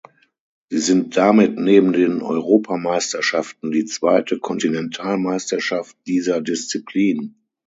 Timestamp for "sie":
0.69-0.79